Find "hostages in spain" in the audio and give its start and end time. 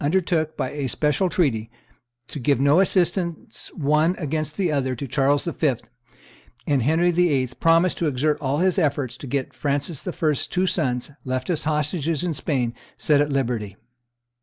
11.65-12.73